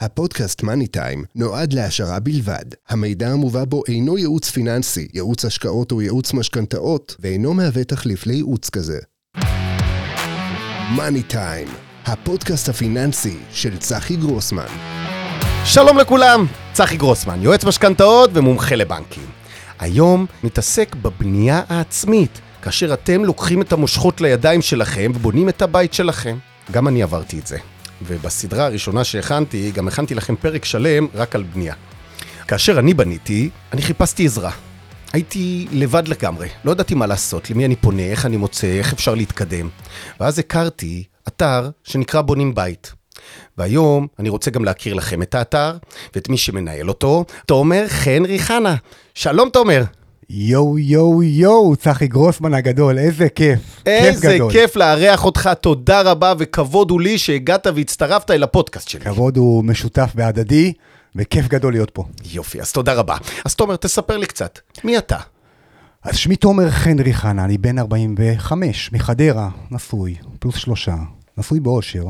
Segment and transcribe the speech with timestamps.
[0.00, 2.64] הפודקאסט מאני טיים נועד להעשרה בלבד.
[2.88, 8.70] המידע המובא בו אינו ייעוץ פיננסי, ייעוץ השקעות או ייעוץ משכנתאות, ואינו מהווה תחליף לייעוץ
[8.70, 8.98] כזה.
[10.96, 11.68] מאני טיים,
[12.06, 14.66] הפודקאסט הפיננסי של צחי גרוסמן.
[15.64, 19.26] שלום לכולם, צחי גרוסמן, יועץ משכנתאות ומומחה לבנקים.
[19.78, 26.38] היום מתעסק בבנייה העצמית, כאשר אתם לוקחים את המושכות לידיים שלכם ובונים את הבית שלכם.
[26.70, 27.58] גם אני עברתי את זה.
[28.02, 31.74] ובסדרה הראשונה שהכנתי, גם הכנתי לכם פרק שלם רק על בנייה.
[32.48, 34.50] כאשר אני בניתי, אני חיפשתי עזרה.
[35.12, 39.14] הייתי לבד לגמרי, לא ידעתי מה לעשות, למי אני פונה, איך אני מוצא, איך אפשר
[39.14, 39.68] להתקדם.
[40.20, 42.92] ואז הכרתי אתר שנקרא בונים בית.
[43.58, 45.76] והיום אני רוצה גם להכיר לכם את האתר
[46.14, 48.76] ואת מי שמנהל אותו, תומר חן ריחנה.
[49.14, 49.82] שלום תומר.
[50.30, 53.82] יואו יואו יואו, צחי גרוסמן הגדול, איזה כיף.
[53.86, 54.52] איזה גדול.
[54.52, 59.04] כיף לארח אותך, תודה רבה וכבוד הוא לי שהגעת והצטרפת אל הפודקאסט שלי.
[59.04, 60.72] כבוד הוא משותף והדדי,
[61.16, 62.04] וכיף גדול להיות פה.
[62.32, 63.16] יופי, אז תודה רבה.
[63.44, 65.18] אז תומר, תספר לי קצת, מי אתה?
[66.02, 70.94] אז שמי תומר חנרי חנה, אני בן 45, מחדרה, נשוי, פלוס שלושה,
[71.38, 72.04] נשוי באושר.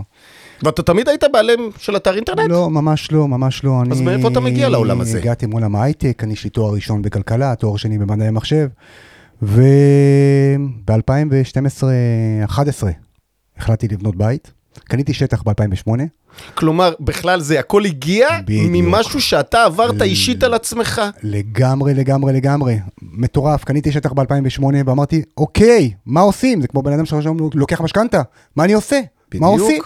[0.63, 2.51] ואתה תמיד היית בעלם של אתר אינטרנט?
[2.51, 3.83] לא, ממש לא, ממש לא.
[3.91, 4.07] אז אני...
[4.07, 5.19] מאיפה אתה מגיע לעולם הזה?
[5.19, 8.69] הגעתי מעולם ההייטק, אני יש לי תואר ראשון בכלכלה, תואר שני במדעי המחשב,
[9.43, 9.53] וב-2012-2011
[13.57, 14.53] החלטתי לבנות בית.
[14.85, 15.91] קניתי שטח ב-2008.
[16.55, 18.71] כלומר, בכלל זה הכל הגיע בדיוק.
[18.73, 21.03] ממשהו שאתה עברת אישית על עצמך?
[21.23, 22.79] לגמרי, לגמרי, לגמרי.
[23.03, 26.61] מטורף, קניתי שטח ב-2008 ואמרתי, אוקיי, מה עושים?
[26.61, 28.23] זה כמו בן אדם שעכשיו לוקח משכנתה,
[28.57, 29.01] מה אני עושה?
[29.35, 29.83] מה עושים?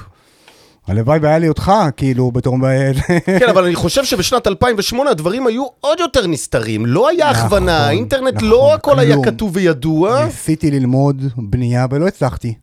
[0.86, 2.58] הלוואי והיה לי אותך, כאילו, בתור...
[3.40, 6.86] כן, אבל אני חושב שבשנת 2008 הדברים היו עוד יותר נסתרים.
[6.86, 9.16] לא היה נכון, הכוונה, האינטרנט נכון, לא הכל היה.
[9.24, 10.24] כתוב וידוע.
[10.24, 12.54] ניסיתי ללמוד בנייה ולא הצלחתי.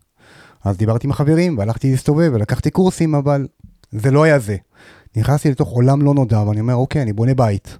[0.65, 3.47] אז דיברתי עם החברים והלכתי להסתובב ולקחתי קורסים, אבל
[3.91, 4.55] זה לא היה זה.
[5.15, 7.77] נכנסתי לתוך עולם לא נודע ואני אומר, אוקיי, אני בונה בית.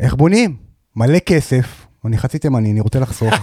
[0.00, 0.56] איך בונים?
[0.96, 3.34] מלא כסף, אני חצי תימני, אני רוצה לחסוך.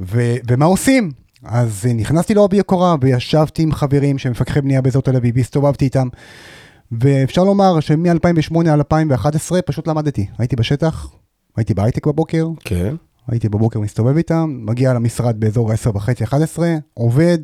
[0.48, 1.10] ומה עושים?
[1.44, 5.84] אז אה, נכנסתי לעובי הקורה וישבתי עם חברים שהם מפקחי בנייה באזור תל אביב, הסתובבתי
[5.84, 6.08] איתם.
[6.92, 10.26] ואפשר לומר שמ-2008 עד 2011 פשוט למדתי.
[10.38, 11.10] הייתי בשטח,
[11.56, 12.94] הייתי בהייטק בבוקר, כן.
[13.28, 17.38] הייתי בבוקר מסתובב איתם, מגיע למשרד באזור 10 וחצי, 11, עובד,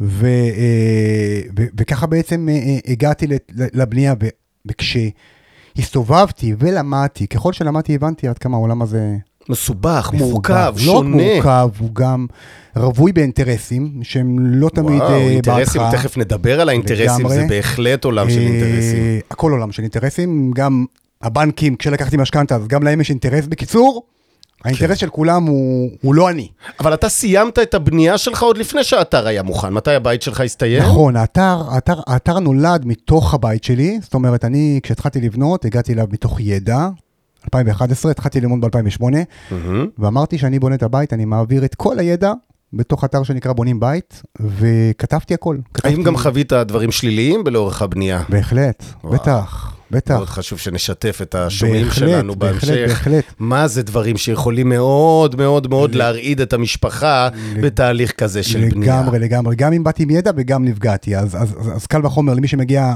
[0.00, 4.28] ו, אה, ו, וככה בעצם אה, הגעתי לבנייה, ו-
[4.66, 9.16] וכשהסתובבתי ולמדתי, ככל שלמדתי הבנתי עד כמה העולם הזה
[9.48, 10.10] מסובך.
[10.12, 11.16] מורכב, לא רק שונה.
[11.16, 12.26] מורכב, הוא גם
[12.76, 16.00] רווי באינטרסים, שהם לא תמיד וואו, אה, אינטרסים, בהתחלה.
[16.00, 17.34] תכף נדבר על האינטרסים, לגמרי.
[17.34, 19.20] זה בהחלט עולם של אה, אינטרסים.
[19.30, 20.84] הכל עולם של אינטרסים, גם
[21.22, 23.46] הבנקים, כשלקחתי משכנתה, אז גם להם יש אינטרס.
[23.46, 24.02] בקיצור,
[24.64, 26.48] האינטרס של כולם הוא, הוא לא אני.
[26.80, 29.72] אבל אתה סיימת את הבנייה שלך עוד לפני שהאתר היה מוכן.
[29.72, 30.82] מתי הבית שלך הסתיים?
[30.82, 36.06] נכון, האתר, האתר, האתר נולד מתוך הבית שלי, זאת אומרת, אני, כשהתחלתי לבנות, הגעתי אליו
[36.10, 36.88] מתוך ידע.
[37.44, 39.02] 2011, התחלתי ללמוד ב-2008,
[39.50, 39.86] מהמם.
[39.98, 42.32] ואמרתי שאני בונה את הבית, אני מעביר את כל הידע
[42.72, 45.56] בתוך אתר שנקרא בונים בית, וכתבתי הכל.
[45.74, 45.94] כתבתי...
[45.94, 48.22] האם גם חווית דברים שליליים בלאורך הבנייה?
[48.28, 49.14] בהחלט, וואו.
[49.14, 50.14] בטח, בטח.
[50.14, 52.88] מאוד חשוב שנשתף את השומעים בהחלט, שלנו בהחלט, בהמשך.
[52.88, 53.24] בהחלט.
[53.38, 57.28] מה זה דברים שיכולים מאוד מאוד מאוד להרעיד את המשפחה
[57.62, 59.00] בתהליך כזה של בנייה?
[59.00, 59.56] לגמרי, לגמרי.
[59.56, 62.94] גם אם באתי עם ידע וגם נפגעתי, אז, אז, אז, אז קל וחומר למי שמגיע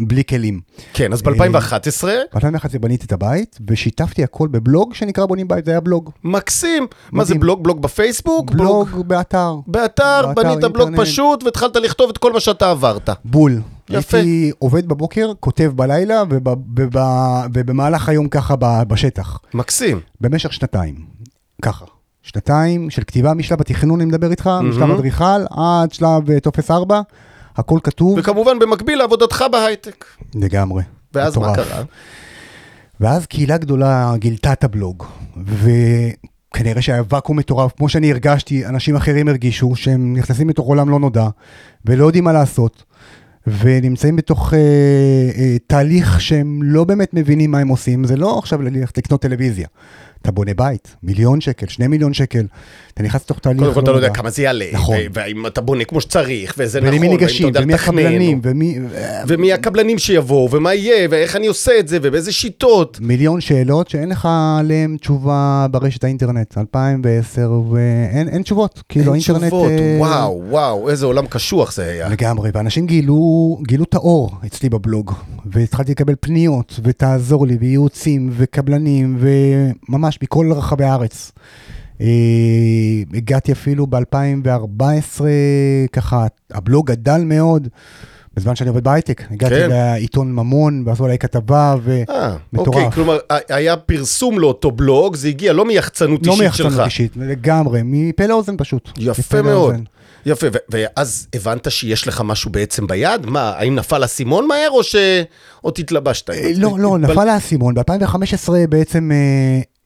[0.00, 0.60] בלי כלים.
[0.92, 5.70] כן, אז אה, ב-2011, ב-2011 בניתי את הבית, ושיתפתי הכל בבלוג שנקרא בונים בית, זה
[5.70, 6.10] היה בלוג.
[6.24, 6.86] מקסים.
[7.12, 7.34] מה זה.
[7.34, 7.64] בלוג?
[7.64, 8.50] בלוג בפייסבוק?
[8.50, 9.54] בלוג באתר.
[9.66, 10.90] באתר, בנית בלוג.
[10.96, 13.10] פשוט והתחלת לכתוב את כל מה שאתה עברת.
[13.24, 13.60] בול.
[13.90, 14.16] יפה.
[14.16, 16.96] הייתי עובד בבוקר, כותב בלילה, וב, וב,
[17.54, 18.54] ובמהלך היום ככה
[18.88, 19.38] בשטח.
[19.54, 20.00] מקסים.
[20.20, 20.94] במשך שנתיים.
[21.62, 21.84] ככה.
[22.22, 27.00] שנתיים של כתיבה משלב התכנון, אני מדבר איתך, משלב אדריכל עד שלב אה, טופס 4,
[27.56, 30.04] הכל כתוב וכמובן במקביל לעבודתך בהייטק.
[30.34, 30.82] לגמרי.
[31.14, 31.68] ואז מה מטורף.
[31.68, 31.82] קרה?
[33.00, 35.04] ואז קהילה גדולה גילתה את הבלוג,
[35.46, 40.98] וכנראה שהיה ואקום מטורף, כמו שאני הרגשתי, אנשים אחרים הרגישו שהם נכנסים לתוך עולם לא
[40.98, 41.28] נודע,
[41.84, 42.84] ולא יודעים מה לעשות,
[43.46, 44.58] ונמצאים בתוך אה,
[45.38, 49.68] אה, תהליך שהם לא באמת מבינים מה הם עושים, זה לא עכשיו ללכת לקנות טלוויזיה.
[50.22, 52.46] אתה בונה בית, מיליון שקל, שני מיליון שקל,
[52.94, 54.20] אתה נכנס לתוך תהליך קודם כל אתה לא יודע נודע.
[54.20, 54.96] כמה זה יעלה, נכון.
[55.12, 58.78] והאם אתה בונה כמו שצריך, וזה נכון, והאם אתה יודע ומי לתכנן, הקבלנים, ומי...
[59.28, 62.98] ומי הקבלנים שיבואו, ומה יהיה, ואיך אני עושה את זה, ובאיזה שיטות.
[63.00, 64.28] מיליון שאלות שאין לך
[64.58, 68.82] עליהן תשובה ברשת האינטרנט, 2010, ואין אין תשובות.
[68.88, 69.44] כאילו, אין האינטרנט...
[69.52, 72.08] תשובות, אה, וואו, וואו, איזה עולם קשוח זה היה.
[72.08, 75.12] לגמרי, ואנשים גילו, גילו את האור אצלי בבלוג,
[75.46, 81.32] והתחלתי לקבל פניות, ותעזור לי, וייעוצים, וקבלנים, וממש מכל רחבי הארץ.
[82.00, 82.06] אה,
[83.14, 85.20] הגעתי אפילו ב-2014,
[85.92, 87.68] ככה, הבלוג גדל מאוד,
[88.36, 89.22] בזמן שאני עובד בהייטק.
[89.30, 89.68] הגעתי כן.
[89.70, 92.02] לעיתון ממון, ועשו עליי כתבה, ו...
[92.10, 92.36] אה.
[92.56, 93.18] אוקיי, כלומר,
[93.48, 96.66] היה פרסום לאותו בלוג, זה הגיע לא מיחצנות לא אישית שלך.
[96.66, 98.90] מיחצנות אישית, לגמרי, מפה לאוזן פשוט.
[98.98, 99.70] יפה מאוד.
[99.70, 99.84] לאוזן.
[100.26, 103.26] יפה, ואז הבנת שיש לך משהו בעצם ביד?
[103.26, 104.96] מה, האם נפל האסימון מהר או ש...
[105.64, 106.30] או תתלבשת?
[106.30, 107.74] אה, לא, לא, נפל האסימון.
[107.74, 109.10] ב-2015 בעצם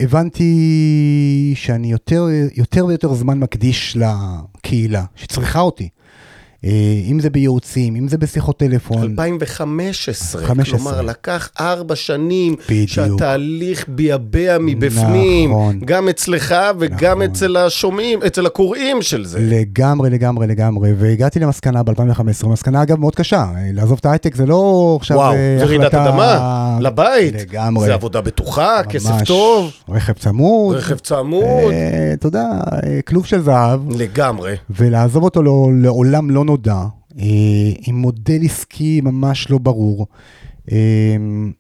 [0.03, 5.89] הבנתי שאני יותר, יותר ויותר זמן מקדיש לקהילה, שצריכה אותי.
[6.65, 6.71] אה,
[7.11, 9.03] אם זה בייעוצים, אם זה בשיחות טלפון.
[9.03, 10.79] 2015, 15.
[10.79, 12.89] כלומר לקח ארבע שנים בדיוק.
[12.91, 15.81] שהתהליך ביעבע מבפנים, נכון.
[15.85, 17.23] גם אצלך וגם נכון.
[17.23, 19.39] אצל השומעים, אצל הקוראים של זה.
[19.43, 24.47] לגמרי, לגמרי, לגמרי, והגעתי למסקנה ב-2015, מסקנה אגב מאוד קשה, אה, לעזוב את ההייטק זה
[24.47, 27.87] לא עכשיו וואו, אה, זה רעידת החלטה- אדמה, לבית, לגמרי.
[27.87, 29.29] זה עבודה בטוחה, כסף ממש.
[29.29, 31.73] טוב, רכב צמוד, רכב צמוד,
[32.15, 32.47] אתה יודע,
[33.07, 34.55] כלוב של זהב, לגמרי.
[34.71, 36.83] ולעזוב אותו לא- לעולם לא נודע,
[37.19, 37.25] אה,
[37.87, 40.07] עם מודל עסקי ממש לא ברור.
[40.73, 40.77] אה,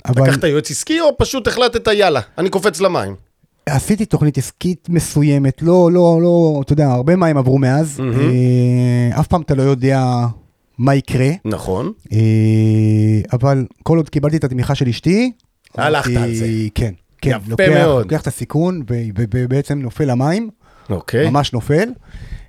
[0.06, 3.14] אבל לקחת יועץ עסקי או פשוט החלטת יאללה, אני קופץ למים?
[3.66, 8.00] עשיתי תוכנית עסקית מסוימת, לא, לא, לא, אתה יודע, הרבה מים עברו מאז.
[8.00, 10.26] אה, אף פעם אתה לא יודע
[10.78, 11.92] מה יקרה, נכון.
[13.32, 15.32] אבל כל עוד קיבלתי את התמיכה של אשתי,
[15.74, 16.46] הלכת אמרתי, על זה.
[16.74, 18.02] כן, כן, יפה לוקח, מאוד.
[18.04, 18.82] לוקח את הסיכון
[19.14, 20.50] ובעצם נופל למים,
[20.90, 21.30] אוקיי.
[21.30, 21.88] ממש נופל.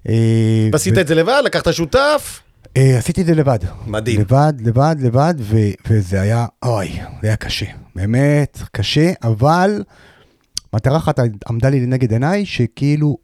[0.10, 1.42] אה, ועשית ו- את זה לבד?
[1.46, 2.42] לקחת שותף?
[2.78, 3.60] אה, עשיתי את זה לבד.
[3.88, 4.22] מדהים.
[4.22, 6.88] לבד, לבד, לבד, ו- וזה היה, אוי,
[7.22, 7.66] זה היה קשה.
[7.96, 9.84] באמת, קשה, אבל
[10.74, 11.20] מטרה אחת
[11.50, 13.18] עמדה לי לנגד עיניי, שכאילו,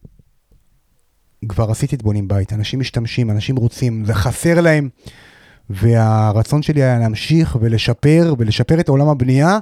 [1.49, 4.89] כבר עשיתי את בונים בית, אנשים משתמשים, אנשים רוצים, זה חסר להם,
[5.69, 9.59] והרצון שלי היה להמשיך ולשפר, ולשפר את עולם הבנייה,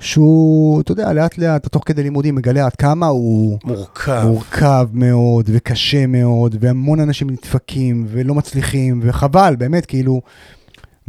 [0.00, 3.58] שהוא, אתה יודע, לאט לאט, תוך כדי לימודים, מגלה עד כמה הוא...
[3.64, 4.22] מורכב.
[4.26, 10.20] מורכב מאוד וקשה מאוד, והמון אנשים נדפקים ולא מצליחים, וחבל, באמת, כאילו,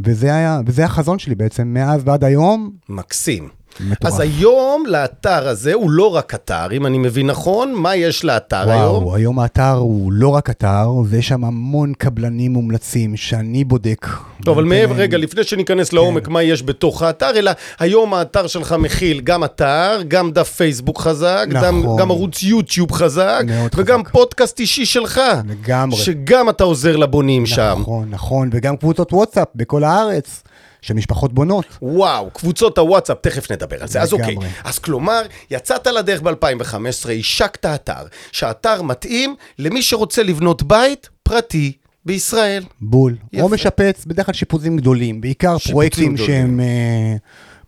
[0.00, 3.57] וזה היה, וזה החזון שלי בעצם, מאז ועד היום, מקסים.
[3.80, 4.12] מטורף.
[4.12, 8.70] אז היום לאתר הזה הוא לא רק אתר, אם אני מבין נכון, מה יש לאתר
[8.70, 9.04] היום?
[9.04, 14.06] וואו, היום האתר הוא לא רק אתר, ויש שם המון קבלנים מומלצים שאני בודק.
[14.44, 18.72] טוב, אבל מעבר, רגע, לפני שניכנס לעומק מה יש בתוך האתר, אלא היום האתר שלך
[18.72, 22.00] מכיל גם אתר, גם דף פייסבוק חזק, גם, נכון.
[22.00, 23.42] גם ערוץ יוטיוב חזק,
[23.76, 24.12] וגם חזק.
[24.12, 25.20] פודקאסט אישי שלך.
[25.48, 25.98] לגמרי.
[25.98, 27.78] שגם אתה עוזר לבונים שם.
[27.80, 30.42] נכון, נכון, וגם קבוצות וואטסאפ בכל הארץ,
[30.82, 31.64] שמשפחות בונות.
[31.82, 34.02] וואו, קבוצות הוואטסאפ, תכף נדבר על זה.
[34.02, 34.12] אז.
[34.12, 41.72] אוקיי, אז כלומר, יצאת לדרך ב-2015, השקת אתר, שהאתר מתאים למי שרוצה לבנות בית פרטי
[42.04, 42.62] בישראל.
[42.80, 43.16] בול.
[43.32, 43.42] יפה.
[43.42, 46.32] או משפץ, בדרך כלל שיפוצים גדולים, בעיקר שיפוצים פרויקטים גדולים.
[46.32, 47.16] שהם אה,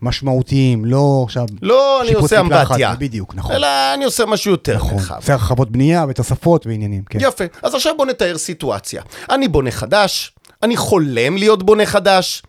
[0.02, 1.46] משמעותיים, לא עכשיו...
[1.62, 2.94] לא, אני עושה אמבטיה.
[2.98, 3.52] בדיוק, נכון.
[3.52, 4.98] אלא אני עושה משהו יותר נכון.
[4.98, 5.14] רחב.
[5.16, 7.18] עושה הרחבות בנייה ותוספות ועניינים, כן.
[7.22, 7.44] יפה.
[7.62, 9.02] אז עכשיו בוא נתאר סיטואציה.
[9.30, 12.42] אני בונה חדש, אני חולם להיות בונה חדש.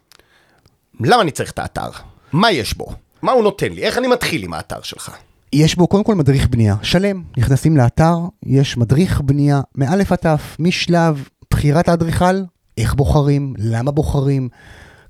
[1.00, 1.90] למה אני צריך את האתר?
[2.34, 2.88] מה יש בו?
[3.22, 3.84] מה הוא נותן לי?
[3.84, 5.16] איך אני מתחיל עם האתר שלך?
[5.54, 7.24] יש בו קודם כל מדריך בנייה שלם.
[7.38, 8.16] נכנסים לאתר,
[8.46, 12.42] יש מדריך בנייה מאלף עד תף, משלב בחירת האדריכל,
[12.78, 14.50] איך בוחרים, למה בוחרים,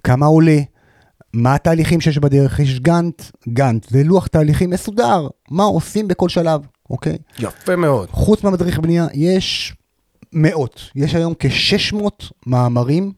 [0.04, 0.60] כמה עולה,
[1.34, 6.62] מה התהליכים שיש בדרך, יש גאנט, גאנט, זה לוח תהליכים מסודר, מה עושים בכל שלב,
[6.90, 7.18] אוקיי?
[7.40, 8.10] יפה מאוד.
[8.12, 9.76] חוץ מהמדריך בנייה, יש
[10.34, 13.12] מאות, יש היום כ-600 מאמרים,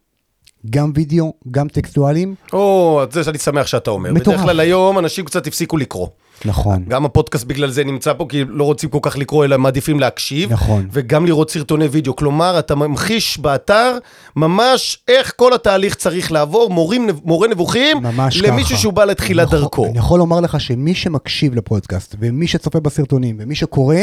[0.70, 2.36] גם וידאו, גם טקסטואליים.
[2.54, 4.14] או, זה שאני שמח שאתה אומר.
[4.14, 4.28] מטורף.
[4.38, 6.08] בדרך כלל היום אנשים קצת הפסיקו לקרוא.
[6.46, 6.84] נכון.
[6.88, 10.52] גם הפודקאסט בגלל זה נמצא פה, כי לא רוצים כל כך לקרוא, אלא מעדיפים להקשיב.
[10.54, 10.88] נכון.
[10.92, 12.16] וגם לראות סרטוני וידאו.
[12.16, 13.98] כלומר, אתה ממחיש באתר
[14.36, 18.82] ממש איך כל התהליך צריך לעבור, מורים, מורה נבוכים, ממש למישהו ככה.
[18.82, 19.86] שהוא בא לתחילת אני יכול- דרכו.
[19.86, 23.96] אני יכול לומר לך שמי שמקשיב לפודקאסט, ומי שצופה בסרטונים, ומי שקורא,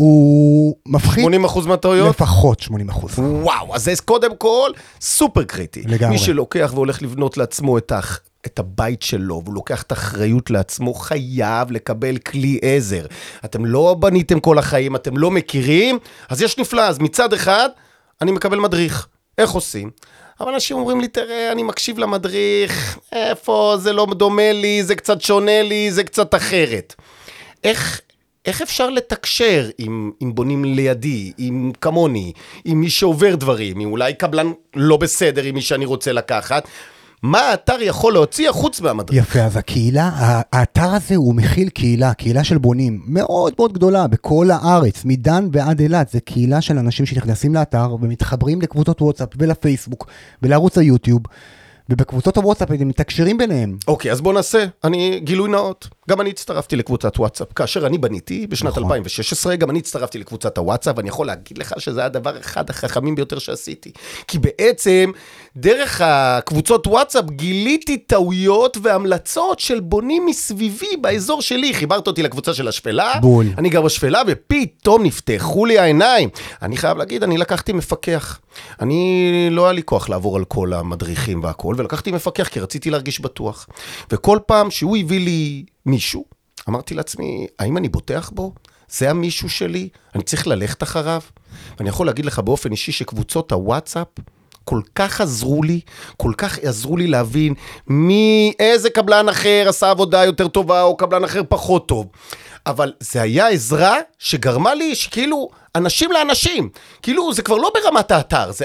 [0.00, 2.08] הוא מפחית 80% מהטעויות?
[2.08, 3.18] לפחות 80 אחוז.
[3.18, 5.82] וואו, אז זה קודם כל סופר קריטי.
[5.86, 6.14] לגמרי.
[6.14, 8.20] מי שלוקח והולך לבנות לעצמו את, הח...
[8.46, 13.06] את הבית שלו, והוא לוקח את האחריות לעצמו, חייב לקבל כלי עזר.
[13.44, 16.82] אתם לא בניתם כל החיים, אתם לא מכירים, אז יש נפלא.
[16.82, 17.68] אז מצד אחד,
[18.22, 19.06] אני מקבל מדריך.
[19.38, 19.90] איך עושים?
[20.40, 25.20] אבל אנשים אומרים לי, תראה, אני מקשיב למדריך, איפה, זה לא דומה לי, זה קצת
[25.20, 26.94] שונה לי, זה קצת אחרת.
[27.64, 28.00] איך,
[28.46, 32.32] איך אפשר לתקשר עם, עם בונים לידי, עם כמוני,
[32.64, 36.68] עם מי שעובר דברים, עם אולי קבלן לא בסדר, עם מי שאני רוצה לקחת?
[37.22, 39.18] מה האתר יכול להוציא חוץ מהמדריך?
[39.18, 40.10] יפה, אז הקהילה,
[40.52, 45.80] האתר הזה הוא מכיל קהילה, קהילה של בונים מאוד מאוד גדולה בכל הארץ, מדן ועד
[45.80, 50.06] אילת, זה קהילה של אנשים שנכנסים לאתר ומתחברים לקבוצות וואטסאפ ולפייסבוק
[50.42, 51.22] ולערוץ היוטיוב,
[51.90, 53.76] ובקבוצות הוואטסאפ הם מתקשרים ביניהם.
[53.88, 55.88] אוקיי, אז בוא נעשה, אני גילוי נאות.
[56.10, 57.52] גם אני הצטרפתי לקבוצת וואטסאפ.
[57.52, 58.82] כאשר אני בניתי בשנת נכון.
[58.82, 63.38] 2016, גם אני הצטרפתי לקבוצת הוואטסאפ, ואני יכול להגיד לך שזה הדבר אחד החכמים ביותר
[63.38, 63.92] שעשיתי.
[64.28, 65.12] כי בעצם,
[65.56, 71.74] דרך הקבוצות וואטסאפ גיליתי טעויות והמלצות של בונים מסביבי באזור שלי.
[71.74, 73.46] חיברת אותי לקבוצה של השפלה, בול.
[73.58, 76.28] אני גר בשפלה, ופתאום נפתחו לי העיניים.
[76.62, 78.40] אני חייב להגיד, אני לקחתי מפקח.
[78.80, 83.20] אני, לא היה לי כוח לעבור על כל המדריכים והכל, ולקחתי מפקח כי רציתי להרגיש
[83.20, 83.66] בטוח.
[84.12, 86.24] וכל פעם שהוא הביא לי מישהו,
[86.68, 88.52] אמרתי לעצמי, האם אני בוטח בו?
[88.90, 89.88] זה המישהו שלי?
[90.14, 91.20] אני צריך ללכת אחריו?
[91.78, 94.06] ואני יכול להגיד לך באופן אישי שקבוצות הוואטסאפ,
[94.64, 95.80] כל כך עזרו לי,
[96.16, 97.54] כל כך עזרו לי להבין
[97.86, 102.06] מי, איזה קבלן אחר עשה עבודה יותר טובה או קבלן אחר פחות טוב.
[102.66, 106.68] אבל זה היה עזרה שגרמה לי שכאילו אנשים לאנשים.
[107.02, 108.64] כאילו זה כבר לא ברמת האתר, זה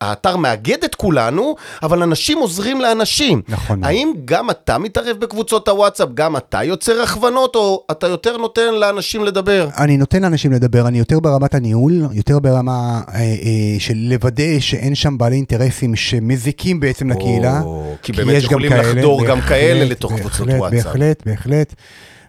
[0.00, 3.42] האתר מאגד את כולנו, אבל אנשים עוזרים לאנשים.
[3.48, 3.84] נכון.
[3.84, 9.24] האם גם אתה מתערב בקבוצות הוואטסאפ, גם אתה יוצר הכוונות, או אתה יותר נותן לאנשים
[9.24, 9.68] לדבר?
[9.78, 13.34] אני נותן לאנשים לדבר, אני יותר ברמת הניהול, יותר ברמה אה, אה,
[13.78, 17.60] של לוודא שאין שם בעלי אינטרסים שמזיקים בעצם לקהילה.
[17.60, 20.84] או, כי כי באמת יכולים לחדור גם כאלה לתוך קבוצות וואטסאפ.
[20.84, 21.74] בהחלט, בהחלט,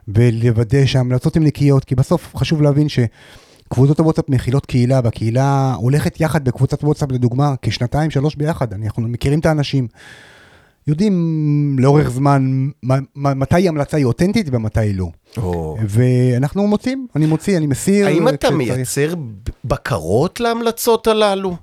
[0.08, 6.46] ולוודא שההמלצות הן נקיות, כי בסוף חשוב להבין שקבוצות הוואטסאפ מכילות קהילה, והקהילה הולכת יחד
[6.46, 9.88] בקבוצת וואטסאפ לדוגמה, כשנתיים, שלוש ביחד, אנחנו מכירים את האנשים.
[10.88, 12.70] יודעים לאורך זמן
[13.16, 15.10] מתי המלצה היא אותנטית ומתי היא לא.
[15.38, 15.78] או.
[15.88, 18.06] ואנחנו מוצאים, אני מוציא, אני מסיר.
[18.06, 18.52] האם אתה.
[18.52, 19.14] מייצר
[19.66, 21.56] בקרות להמלצות הללו?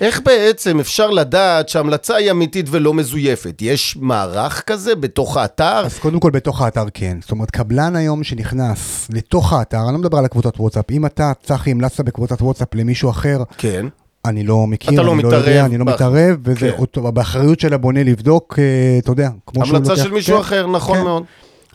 [0.00, 3.58] איך בעצם אפשר לדעת שההמלצה היא אמיתית ולא מזויפת?
[3.62, 5.82] יש מערך כזה בתוך האתר?
[5.86, 7.18] אז קודם כל בתוך האתר כן.
[7.20, 11.32] זאת אומרת, קבלן היום שנכנס לתוך האתר, אני לא מדבר על הקבוצת וואטסאפ, אם אתה,
[11.42, 13.86] צחי, המלצת בקבוצת וואטסאפ למישהו אחר, כן.
[14.24, 16.78] אני לא מכיר, לא אני לא מתערב יודע, אני לא באח- מתערב, וזה כן.
[16.78, 18.64] אותו, באחריות של הבונה לבדוק, אה,
[18.98, 21.04] אתה יודע, כמו שהוא המלצה לוקח- של מישהו כן, אחר, נכון כן.
[21.04, 21.22] מאוד.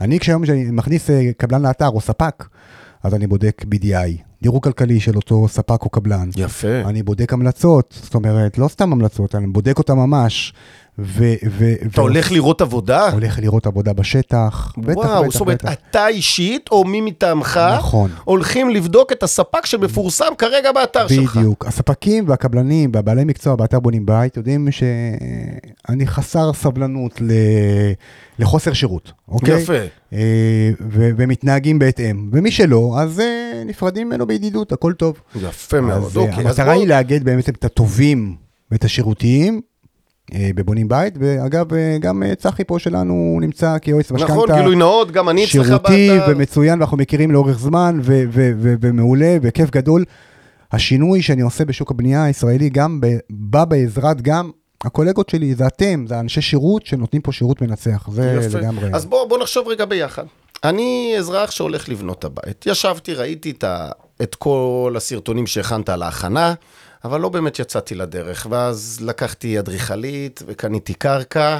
[0.02, 2.46] אני כשהיום כשאני מכניס אה, קבלן לאתר או ספק,
[3.04, 6.30] אז אני בודק BDI, דירוג כלכלי של אותו ספק או קבלן.
[6.38, 6.82] יפה.
[6.86, 10.54] אני בודק המלצות, זאת אומרת, לא סתם המלצות, אני בודק אותן ממש.
[11.00, 13.10] ו- ו- אתה הולך לראות עבודה?
[13.10, 14.74] הולך לראות עבודה בשטח.
[14.78, 15.74] בטח, וואו, בטח, זאת אומרת, בטח.
[15.74, 18.12] אתה אישית או מי מטעמך נכון.
[18.24, 21.38] הולכים לבדוק את הספק שמפורסם כרגע באתר שלך.
[21.38, 21.66] בדיוק.
[21.66, 27.32] הספקים והקבלנים והבעלי מקצוע באתר בונים בית יודעים שאני חסר סבלנות ל...
[28.40, 29.62] לחוסר שירות, אוקיי?
[29.62, 29.74] יפה.
[30.14, 30.20] אה,
[30.92, 32.30] ו- ומתנהגים בהתאם.
[32.34, 35.22] ומי שלא, אז אה, נפרדים ממנו בידידות, הכל טוב.
[35.36, 36.40] יפה מאוד, אה, אוקיי.
[36.40, 38.36] אז המטרה היא לאגד באמת את הטובים
[38.72, 39.62] ואת השירותיים.
[40.34, 44.34] אה, בבונים בית, ואגב, אה, גם אה, צחי פה שלנו נמצא כיועץ משכנתה.
[44.34, 46.32] נכון, גילוי נאות, גם אני אצלך שירותי באתר.
[46.32, 48.00] ומצוין, ואנחנו מכירים לאורך זמן,
[48.82, 50.06] ומעולה, וכיף גדול.
[50.72, 54.52] השינוי שאני עושה בשוק הבנייה הישראלי גם בא בעזרת גם
[54.84, 58.40] הקולגות שלי, זה אתם, זה אנשי שירות שנותנים פה שירות מנצח, זה.
[58.54, 58.90] לגמרי.
[58.94, 60.24] אז בוא, בוא נחשוב רגע ביחד.
[60.64, 62.66] אני אזרח שהולך לבנות את הבית.
[62.66, 63.90] ישבתי, ראיתי את, ה,
[64.22, 66.54] את כל הסרטונים שהכנת על ההכנה,
[67.04, 68.48] אבל לא באמת יצאתי לדרך.
[68.50, 71.60] ואז לקחתי אדריכלית וקניתי קרקע,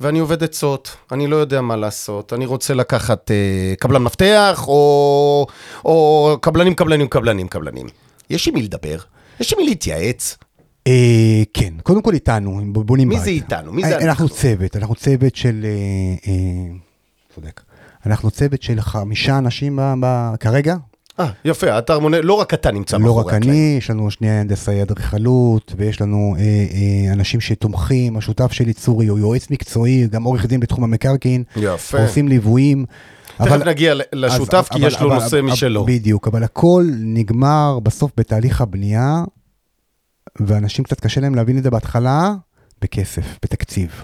[0.00, 0.96] ואני עובד עצות.
[1.12, 2.32] אני לא יודע מה לעשות.
[2.32, 5.46] אני רוצה לקחת אה, קבלן מפתח, או,
[5.84, 7.86] או קבלנים, קבלנים, קבלנים, קבלנים.
[8.30, 8.96] יש עם מי לדבר?
[9.40, 10.36] יש עם מי להתייעץ?
[10.86, 13.24] אה, כן, קודם כל איתנו, בונים מי בית.
[13.24, 13.72] זה איתנו?
[13.72, 14.08] מי זה אה, אנחנו?
[14.08, 15.64] אנחנו צוות, אנחנו צוות של...
[15.64, 16.74] אה, אה,
[17.34, 17.60] צודק.
[18.06, 19.78] אנחנו צוות של חמישה אנשים
[20.40, 20.76] כרגע,
[21.20, 24.30] אה, יפה, האתר מונה, לא רק אתה נמצא לא מאחורי רק אני, יש לנו שני
[24.30, 30.22] הנדסאי אדריכלות, ויש לנו אה, אה, אנשים שתומכים, השותף שלי צורי הוא יועץ מקצועי, גם
[30.22, 32.02] עורך דין בתחום המקרקעין, יפה.
[32.02, 32.84] עושים ליוויים.
[33.38, 35.84] תכף נגיע ל- לשותף, אז- כי יש אבל- לו אבל- נושא אבל- משלו.
[35.86, 39.24] בדיוק, אבל הכל נגמר בסוף בתהליך הבנייה,
[40.40, 42.34] ואנשים קצת קשה להם להבין את זה בהתחלה,
[42.82, 44.02] בכסף, בתקציב.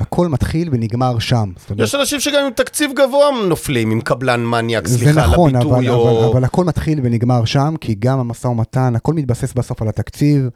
[0.00, 1.50] הכל מתחיל ונגמר שם.
[1.70, 5.56] אומרת, יש אנשים שגם עם תקציב גבוה נופלים, עם קבלן מניאק, זה סליחה על נכון,
[5.56, 6.32] אבל, הביטוי, אבל, או...
[6.32, 10.48] אבל הכל מתחיל ונגמר שם, כי גם המשא ומתן, הכל מתבסס בסוף על התקציב.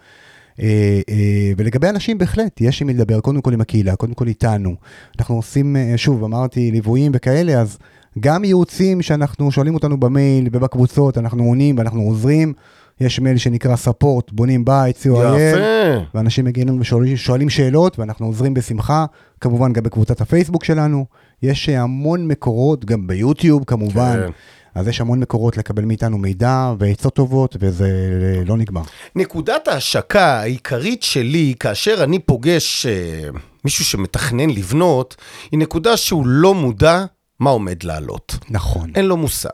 [0.60, 4.26] אה, אה, ולגבי אנשים בהחלט, יש עם מי לדבר, קודם כל עם הקהילה, קודם כל
[4.26, 4.74] איתנו.
[5.18, 7.78] אנחנו עושים, שוב, אמרתי, ליוויים וכאלה, אז
[8.20, 12.52] גם ייעוצים שאנחנו שואלים אותנו במייל ובקבוצות, אנחנו עונים ואנחנו עוזרים.
[13.00, 15.08] יש מייל שנקרא ספורט, בונים בית, co.il.
[15.08, 16.04] יפה.
[16.14, 19.04] ואנשים מגיעים ושואלים שואלים שאלות, ואנחנו עוזרים בשמחה,
[19.40, 21.06] כמובן גם בקבוצת הפייסבוק שלנו.
[21.42, 24.20] יש אה, המון מקורות, גם ביוטיוב כמובן.
[24.26, 24.30] כן.
[24.74, 28.82] אז יש המון מקורות לקבל מאיתנו מידע ועצות טובות, וזה אה, לא נגמר.
[29.16, 33.28] נקודת ההשקה העיקרית שלי, כאשר אני פוגש אה,
[33.64, 35.16] מישהו שמתכנן לבנות,
[35.52, 37.04] היא נקודה שהוא לא מודע
[37.40, 38.34] מה עומד לעלות.
[38.50, 38.90] נכון.
[38.94, 39.48] אין לו מושג.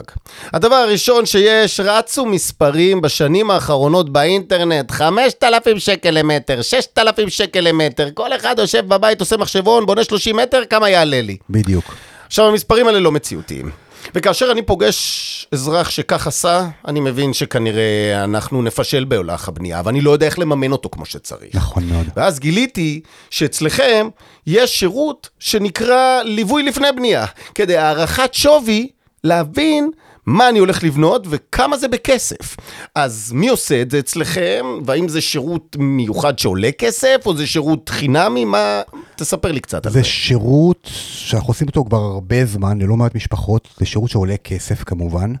[0.53, 8.35] הדבר הראשון שיש, רצו מספרים בשנים האחרונות באינטרנט, 5,000 שקל למטר, 6,000 שקל למטר, כל
[8.35, 11.37] אחד יושב בבית, עושה מחשבון, בונה 30 מטר, כמה יעלה לי?
[11.49, 11.95] בדיוק.
[12.27, 13.86] עכשיו, המספרים האלה לא מציאותיים.
[14.15, 20.11] וכאשר אני פוגש אזרח שכך עשה, אני מבין שכנראה אנחנו נפשל בהולך הבנייה, ואני לא
[20.11, 21.55] יודע איך לממן אותו כמו שצריך.
[21.55, 22.05] נכון מאוד.
[22.15, 24.07] ואז גיליתי שאצלכם
[24.47, 28.89] יש שירות שנקרא ליווי לפני בנייה, כדי הערכת שווי
[29.23, 29.91] להבין
[30.27, 32.57] מה אני הולך לבנות וכמה זה בכסף.
[32.95, 34.65] אז מי עושה את זה אצלכם?
[34.85, 38.45] והאם זה שירות מיוחד שעולה כסף, או זה שירות חינמי?
[38.45, 38.81] מה...
[39.15, 39.99] תספר לי קצת על זה.
[39.99, 44.83] זה שירות שאנחנו עושים אותו כבר הרבה זמן, ללא מעט משפחות, זה שירות שעולה כסף
[44.83, 45.33] כמובן.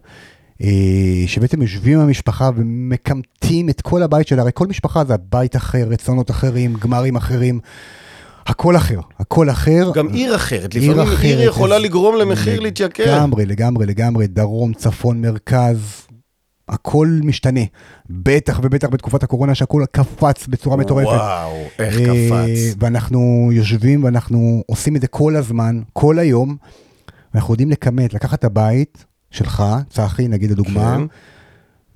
[0.63, 5.55] אה, שבעצם יושבים עם המשפחה ומקמטים את כל הבית שלה, הרי כל משפחה זה בית
[5.55, 7.59] אחר, רצונות אחרים, גמרים אחרים,
[8.47, 9.91] הכל אחר, הכל אחר.
[9.93, 13.15] גם עיר אחרת, עיר לפעמים עיר אחרת, יכולה אז- לגרום למחיר להתייקר.
[13.17, 15.77] לגמרי, לגמרי, לגמרי, דרום, צפון, מרכז,
[16.69, 17.61] הכל משתנה.
[18.09, 21.07] בטח ובטח בתקופת הקורונה שהכל קפץ בצורה מטורפת.
[21.07, 22.75] וואו, איך אה, קפץ.
[22.79, 26.55] ואנחנו יושבים ואנחנו עושים את זה כל הזמן, כל היום,
[27.33, 31.03] ואנחנו יודעים לכמת, לקחת את הבית שלך, צחי, נגיד לדוגמה, כן.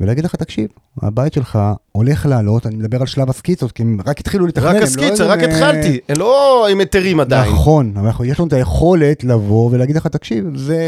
[0.01, 0.67] ולהגיד לך, תקשיב,
[1.01, 1.59] הבית שלך
[1.91, 4.65] הולך לעלות, אני מדבר על שלב הסקיצות, כי הם רק התחילו לתכנן.
[4.65, 7.51] רק הם לא הסקיצה, רק אה, התחלתי, לא עם היתרים עדיין.
[7.51, 10.79] נכון, אבל יש לנו את היכולת לבוא ולהגיד לך, תקשיב, זה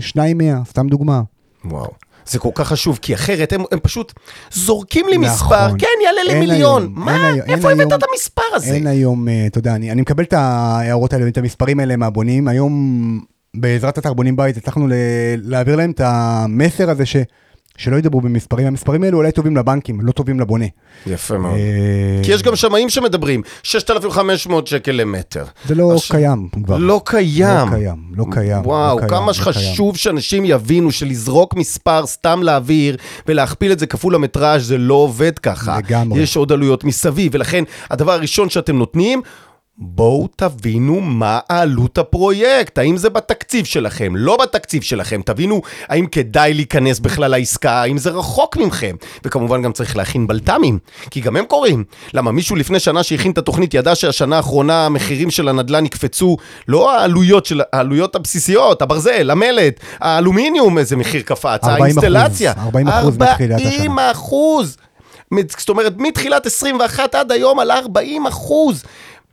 [0.00, 1.22] שניים מאה, סתם דוגמה.
[1.64, 1.90] וואו.
[2.26, 4.12] זה כל כך חשוב, כי אחרת הם, הם פשוט
[4.52, 5.34] זורקים לי נכון.
[5.34, 6.82] מספר, כן, יעלה לי אין מיליון.
[6.82, 7.30] היום, מה?
[7.30, 8.74] אין איפה הבאת את המספר הזה?
[8.74, 12.48] אין היום, אה, אתה יודע, אני, אני מקבל את ההערות האלה, את המספרים האלה מהבונים.
[12.48, 13.20] היום,
[13.56, 14.86] בעזרת אתר בונים בית, הצלחנו
[15.36, 17.16] להעביר להם את המסר הזה ש,
[17.76, 18.66] שלא ידברו במספרים.
[18.66, 20.64] המספרים האלו אולי טובים לבנקים, לא טובים לבונה.
[21.06, 21.54] יפה מאוד.
[21.54, 25.44] אה, כי יש גם שמאים שמדברים, 6,500 שקל למטר.
[25.66, 26.76] זה לא הש- קיים כבר.
[26.78, 27.46] לא קיים.
[27.70, 28.60] לא קיים, לא קיים.
[28.66, 33.86] וואו, לא קיים, כמה לא שחשוב שאנשים יבינו שלזרוק מספר סתם לאוויר ולהכפיל את זה
[33.86, 35.78] כפול המטראז' זה לא עובד ככה.
[35.78, 36.20] לגמרי.
[36.20, 39.22] יש עוד עלויות מסביב, ולכן הדבר הראשון שאתם נותנים...
[39.78, 46.54] בואו תבינו מה עלות הפרויקט, האם זה בתקציב שלכם, לא בתקציב שלכם, תבינו האם כדאי
[46.54, 50.78] להיכנס בכלל לעסקה, האם זה רחוק מכם, וכמובן גם צריך להכין בלת"מים,
[51.10, 51.84] כי גם הם קורים.
[52.14, 56.36] למה מישהו לפני שנה שהכין את התוכנית ידע שהשנה האחרונה המחירים של הנדל"ן יקפצו,
[56.68, 62.52] לא העלויות של, העלויות הבסיסיות, הברזל, המלט, האלומיניום, איזה מחיר קפץ, 40%, האינסטלציה.
[62.52, 62.56] 40%
[63.18, 63.72] מתחילת השנה.
[63.74, 64.76] 40 אחוז.
[65.58, 68.82] זאת אומרת, מתחילת 21 עד היום עלה 40 אחוז.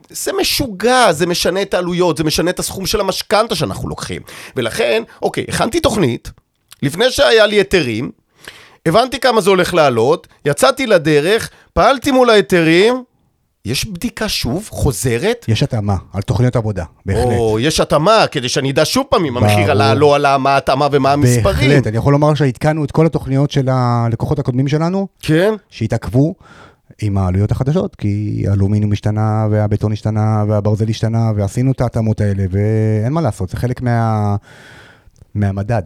[0.10, 4.22] זה משוגע, זה משנה את העלויות, זה משנה את הסכום של המשכנתה שאנחנו לוקחים.
[4.56, 6.32] ולכן, אוקיי, הכנתי תוכנית,
[6.84, 8.12] לפני שהיה לי היתרים,
[8.86, 13.04] הבנתי כמה זה הולך לעלות, יצאתי לדרך, פעלתי מול ההיתרים,
[13.66, 17.26] יש בדיקה שוב, חוזרת, יש התאמה על תוכניות עבודה, בהחלט.
[17.26, 19.72] או יש התאמה, כדי שאני אדע שוב פעם אם המחיר.
[19.72, 21.70] עלה, לא עלה, מה ההתאמה ומה המספרים.
[21.70, 25.54] בהחלט, אני יכול לומר שעדכנו את כל התוכניות של הלקוחות הקודמים שלנו, כן?
[25.70, 26.36] שהתעכבו
[27.02, 33.14] עם העלויות החדשות, כי האלומיניום השתנה, והבטון השתנה, והברזל השתנה, ועשינו את ההתאמות האלה, ואין
[33.14, 34.36] מה לעשות, זה חלק מה...
[35.36, 35.82] מהמדד.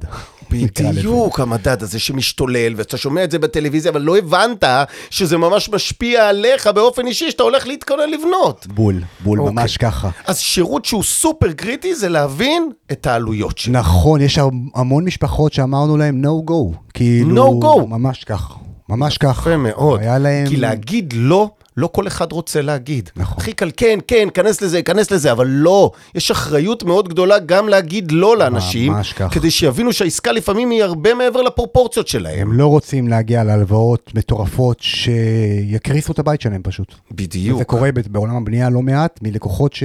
[0.51, 4.63] בדיוק, המדד הזה שמשתולל, ואתה שומע את זה בטלוויזיה, אבל לא הבנת
[5.09, 8.67] שזה ממש משפיע עליך באופן אישי, שאתה הולך להתכונן לבנות.
[8.67, 9.53] בול, בול, אוקיי.
[9.53, 10.09] ממש ככה.
[10.25, 13.73] אז שירות שהוא סופר קריטי זה להבין את העלויות שלו.
[13.73, 14.39] נכון, יש
[14.75, 16.77] המון משפחות שאמרנו להם no go.
[16.93, 17.61] כאילו...
[17.61, 17.85] No go.
[17.87, 18.55] ממש כך,
[18.95, 19.39] ממש כך.
[19.41, 19.99] יפה מאוד.
[19.99, 20.47] היה להם...
[20.47, 23.09] כי להגיד לא, לא כל אחד רוצה להגיד.
[23.15, 23.37] נכון.
[23.37, 25.91] הכי קל, כן, כן, כנס לזה, כנס לזה, אבל לא.
[26.15, 29.33] יש אחריות מאוד גדולה גם להגיד לא לאנשים, ממש כך.
[29.33, 32.39] כדי שיבינו שהעסקה לפעמים היא הרבה מעבר לפרופורציות שלהם.
[32.39, 36.93] הם לא רוצים להגיע להלוואות מטורפות שיקריסו את הבית שלהם פשוט.
[37.11, 37.57] בדיוק.
[37.57, 39.83] זה קורה בעולם הבנייה לא מעט מלקוחות ש...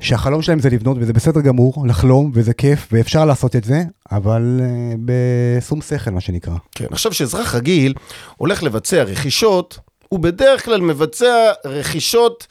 [0.00, 3.82] שהחלום שלהם זה לבנות, וזה בסדר גמור, לחלום, וזה כיף, ואפשר לעשות את זה,
[4.12, 6.54] אבל uh, בשום שכל, מה שנקרא.
[6.74, 7.94] כן, עכשיו שאזרח רגיל
[8.36, 12.46] הולך לבצע רכישות, הוא בדרך כלל מבצע רכישות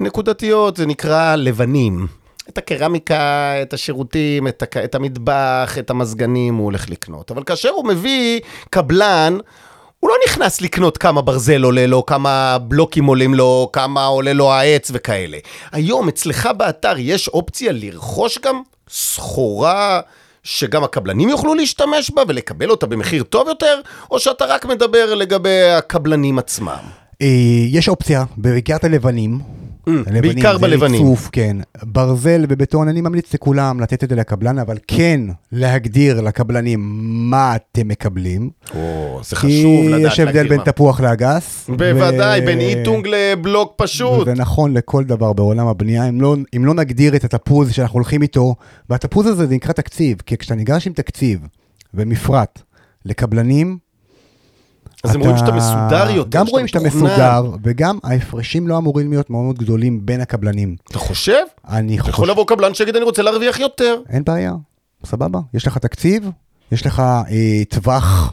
[0.00, 2.06] נקודתיות, זה נקרא לבנים.
[2.48, 4.76] את הקרמיקה, את השירותים, את, הק...
[4.76, 7.30] את המטבח, את המזגנים הוא הולך לקנות.
[7.30, 9.38] אבל כאשר הוא מביא קבלן,
[10.00, 14.52] הוא לא נכנס לקנות כמה ברזל עולה לו, כמה בלוקים עולים לו, כמה עולה לו
[14.52, 15.38] העץ וכאלה.
[15.72, 20.00] היום אצלך באתר יש אופציה לרכוש גם סחורה
[20.42, 23.80] שגם הקבלנים יוכלו להשתמש בה ולקבל אותה במחיר טוב יותר,
[24.10, 26.78] או שאתה רק מדבר לגבי הקבלנים עצמם?
[27.22, 27.26] Uh,
[27.68, 28.24] יש אופציה,
[28.76, 29.38] את הלבנים.
[30.06, 31.02] הלבנים, בעיקר זה בלבנים.
[31.02, 31.56] ריצוף, כן.
[31.82, 35.20] ברזל ובטון, אני ממליץ לכולם לתת את זה לקבלן, אבל כן
[35.52, 36.80] להגדיר לקבלנים
[37.30, 38.50] מה אתם מקבלים.
[38.74, 40.64] או, זה כי חשוב לדעת יש הבדל להגדיר בין מה.
[40.64, 41.70] תפוח לאגס.
[41.76, 44.20] בוודאי, ו- בין איטונג לבלוק פשוט.
[44.20, 48.22] וזה נכון לכל דבר בעולם הבנייה, אם לא, אם לא נגדיר את התפוז שאנחנו הולכים
[48.22, 48.54] איתו,
[48.90, 51.40] והתפוז הזה זה נקרא תקציב, כי כשאתה ניגש עם תקציב
[51.94, 52.62] ומפרט
[53.04, 53.78] לקבלנים,
[55.04, 56.80] אז הם רואים שאתה מסודר יותר, גם רואים שאתה.
[56.80, 60.76] מסודר, וגם ההפרשים לא אמורים להיות מאוד מאוד גדולים בין הקבלנים.
[60.90, 61.42] אתה חושב?
[61.68, 64.00] אני יכול חושב, לבוא קבלן שיגיד אני רוצה להרוויח יותר.
[64.08, 64.52] אין בעיה,
[65.06, 65.40] סבבה.
[65.54, 66.30] יש לך תקציב,
[66.72, 68.32] יש לך אה, טווח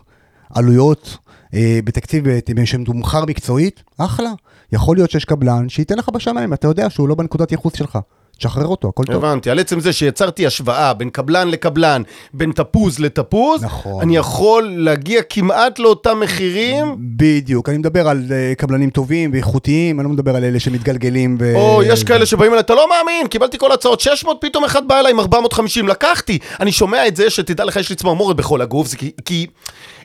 [0.50, 1.18] עלויות
[1.54, 4.32] אה, בתקציב אה, שמתומחר מקצועית, אחלה.
[4.72, 8.00] יכול להיות שיש קבלן שייתן לך בשמיים, אתה יודע שהוא לא בנקודת ייחוס שלך.
[8.38, 9.16] תשחרר אותו, הכל טוב.
[9.16, 12.02] הבנתי, על עצם זה שיצרתי השוואה בין קבלן לקבלן,
[12.34, 14.02] בין תפוז לתפוז, נכון.
[14.02, 20.08] אני יכול להגיע כמעט לאותם מחירים, בדיוק, אני מדבר על אה, קבלנים טובים ואיכותיים, אני
[20.08, 21.56] לא מדבר על אלה שמתגלגלים ו...
[21.56, 25.00] או יש כאלה שבאים אליי, אתה לא מאמין, קיבלתי כל ההצעות 600, פתאום אחד בא
[25.00, 26.40] אליי עם 450, לקחתי.
[26.60, 29.48] אני שומע את זה, שתדע לך, יש לי צמרמורת בכל הגוף, זה כי, כי...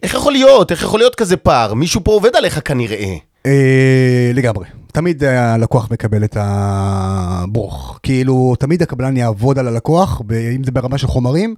[0.03, 0.71] איך יכול להיות?
[0.71, 1.75] איך יכול להיות כזה פער?
[1.75, 3.15] מישהו פה עובד עליך כנראה.
[3.47, 4.80] אה, לגמרי.
[4.93, 8.01] תמיד הלקוח מקבל את הברוך.
[8.03, 10.23] כאילו, תמיד הקבלן יעבוד על הלקוח,
[10.57, 11.55] אם זה ברמה של חומרים,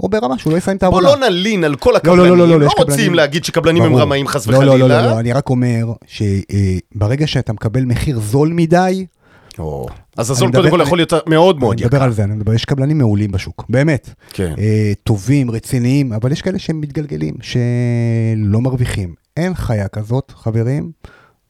[0.00, 1.16] או ברמה שהוא לא יסיים את בוא העבודה.
[1.24, 3.82] לא נלין על כל לא, הקבלנים, לא, לא, לא, לא יש רוצים קבלנים- להגיד שקבלנים
[3.82, 4.02] הם ברור.
[4.02, 4.72] רמאים חס לא, וחלילה.
[4.76, 9.06] לא, לא, לא, לא, אני רק אומר שברגע שאתה מקבל מחיר זול מדי,
[9.58, 12.04] או, אז הזול קודם כל יכול להיות מאוד מאוד אני מדבר יקר.
[12.04, 14.10] על זה, אני מדבר, יש קבלנים מעולים בשוק, באמת.
[14.32, 14.54] כן.
[14.58, 19.14] אה, טובים, רציניים, אבל יש כאלה שהם מתגלגלים, שלא מרוויחים.
[19.36, 20.90] אין חיה כזאת, חברים,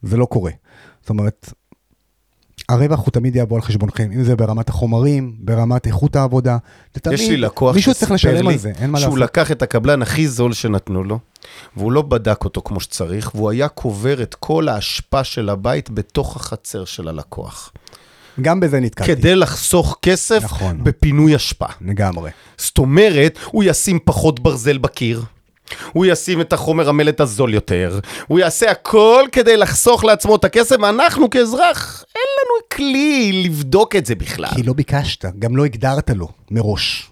[0.03, 0.51] זה לא קורה.
[1.07, 1.53] זאת אומרת,
[2.69, 6.59] הרווח הוא תמיד יבוא על חשבונכם, אם זה ברמת החומרים, ברמת איכות העבודה.
[6.95, 9.31] זה תמיד, יש לי לקוח מישהו צריך לשלם על זה, אין מה שהוא לעשות.
[9.31, 11.19] לקח את הקבלן הכי זול שנתנו לו,
[11.77, 16.37] והוא לא בדק אותו כמו שצריך, והוא היה קובר את כל האשפה של הבית בתוך
[16.37, 17.73] החצר של הלקוח.
[18.40, 19.16] גם בזה נתקלתי.
[19.16, 20.85] כדי לחסוך כסף נכון.
[20.85, 21.66] בפינוי אשפה.
[21.81, 22.31] לגמרי.
[22.59, 25.23] זאת אומרת, הוא ישים פחות ברזל בקיר.
[25.92, 30.76] הוא ישים את החומר המלט הזול יותר, הוא יעשה הכל כדי לחסוך לעצמו את הכסף,
[30.83, 34.50] ואנחנו כאזרח, אין לנו כלי לבדוק את זה בכלל.
[34.55, 37.11] כי לא ביקשת, גם לא הגדרת לו מראש.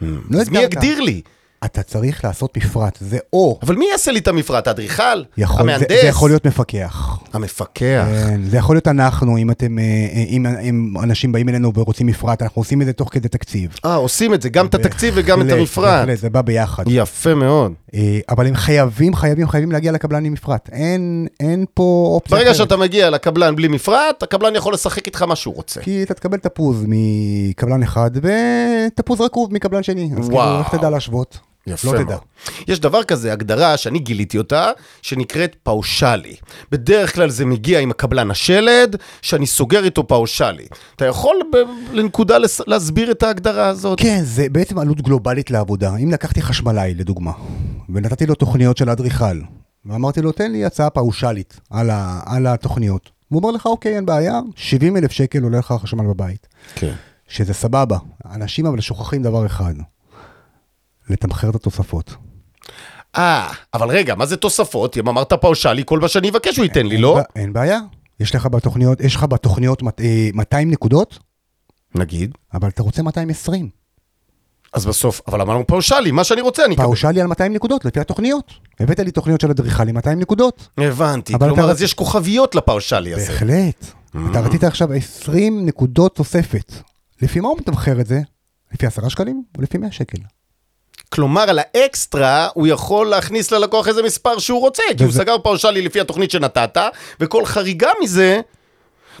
[0.00, 0.40] לא Hmm.
[0.40, 0.58] אז מי.
[0.58, 1.20] יגדיר לי?
[1.64, 4.66] אתה צריך לעשות מפרט, זה או, אבל מי יעשה לי את המפרט?
[4.66, 5.02] האדריכל?
[5.36, 5.88] יכול, זה, המהנדס?
[5.88, 7.18] זה יכול להיות מפקח.
[7.32, 8.04] המפקח.
[8.28, 12.06] כן, זה יכול להיות אנחנו, אם אתם, אה, אה, אם, אם אנשים באים אלינו ורוצים
[12.06, 13.76] מפרט, אנחנו עושים את זה תוך כדי תקציב.
[13.84, 15.84] אה, עושים את זה, גם את התקציב וגם את המפרט.
[15.84, 16.84] בהחלט, זה בא ביחד.
[16.86, 17.72] יפה מאוד.
[17.94, 20.68] אה, אבל הם חייבים, חייבים, חייבים להגיע לקבלן עם מפרט.
[20.72, 22.56] אין, אין פה אופציה ברגע אחרת.
[22.56, 25.80] שאתה מגיע לקבלן בלי מפרט, הקבלן יכול לשחק איתך מה שהוא רוצה.
[25.80, 30.10] כי אתה תקבל תפוז מקבלן אחד ותפוז רקוב מקבלן שני.
[30.18, 30.58] אז כאילו.
[30.58, 31.38] איך תדע להשוות?
[31.66, 32.06] יפה לא מאוד.
[32.06, 32.16] תדע.
[32.68, 34.70] יש דבר כזה, הגדרה שאני גיליתי אותה,
[35.02, 36.36] שנקראת פאושלי.
[36.70, 40.66] בדרך כלל זה מגיע עם הקבלן השלד, שאני סוגר איתו פאושלי.
[40.96, 41.56] אתה יכול ב-
[41.96, 44.00] לנקודה לס- להסביר את ההגדרה הזאת?
[44.00, 45.96] כן, זה בעצם עלות גלובלית לעבודה.
[45.96, 47.32] אם לקחתי חשמלאי, לדוגמה,
[47.88, 49.40] ונתתי לו תוכניות של אדריכל,
[49.86, 53.10] ואמרתי לו, תן לי הצעה פאושלית על, ה, על התוכניות.
[53.28, 56.46] הוא אומר לך, אוקיי, אין בעיה, 70 אלף שקל עולה לך החשמל בבית.
[56.74, 56.92] כן.
[57.28, 57.98] שזה סבבה.
[58.34, 59.74] אנשים אבל שוכחים דבר אחד,
[61.10, 62.14] לתמחר את התוספות.
[63.16, 64.96] אה, אבל רגע, מה זה תוספות?
[64.96, 67.18] אם אמרת פאושלי, כל מה שאני אבקש הוא ייתן לי, לא?
[67.36, 67.78] אין, בעיה.
[68.20, 71.18] יש לך בתוכניות, יש לך בתוכניות מת- אה, 200 נקודות,
[71.94, 72.34] נגיד.
[72.54, 73.68] אבל אתה רוצה 220.
[74.72, 76.84] אז בסוף, אבל אמרנו פאושלי, מה שאני רוצה אני אקבל.
[76.86, 78.52] פאושלי על 200 נקודות, לפי התוכניות.
[78.80, 80.68] הבאת לי תוכניות של אדריכל עם 200 נקודות.
[80.78, 83.26] הבנתי, כלומר, אז יש כוכביות לפאושלי הזה.
[83.32, 83.86] בהחלט.
[84.30, 86.72] אתה רצית עכשיו 20 נקודות תוספת.
[87.22, 88.20] לפי מה הוא מתמחר את זה?
[88.72, 90.18] לפי 10 שקלים או לפי 100 שקל?
[91.08, 95.38] כלומר, על האקסטרה, הוא יכול להכניס ללקוח איזה מספר שהוא רוצה, כי הוא וזה- סגר
[95.38, 96.78] פאושלי לפי התוכנית שנתת,
[97.20, 98.40] וכל חריגה מזה...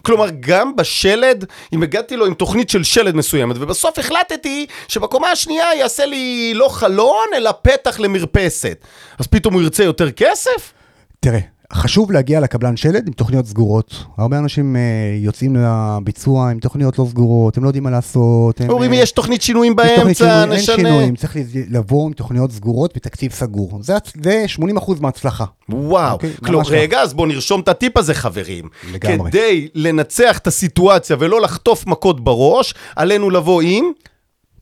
[0.02, 5.74] כלומר, גם בשלד, אם הגעתי לו עם תוכנית של שלד מסוימת, ובסוף החלטתי שבקומה השנייה
[5.74, 8.78] יעשה לי לא חלון, אלא פתח למרפסת.
[9.18, 10.72] אז פתאום הוא ירצה יותר כסף?
[11.20, 11.38] תראה,
[11.74, 14.04] חשוב להגיע לקבלן שלד עם תוכניות סגורות.
[14.18, 14.80] הרבה אנשים אה,
[15.18, 18.60] יוצאים לביצוע עם תוכניות לא סגורות, הם לא יודעים מה לעשות.
[18.68, 20.76] אומרים, אה, יש תוכנית שינויים באמצע, שינוי, אין נשנה.
[20.76, 21.36] שינויים, צריך
[21.70, 23.78] לבוא עם תוכניות סגורות ותקציב סגור.
[23.80, 24.44] זה, זה
[24.78, 25.44] 80% מההצלחה.
[25.68, 26.76] וואו, אוקיי, כלומר, לא.
[26.76, 28.68] רגע, אז בואו נרשום את הטיפ הזה, חברים.
[28.92, 29.30] לגמרי.
[29.30, 33.84] כדי לנצח את הסיטואציה ולא לחטוף מכות בראש, עלינו לבוא עם...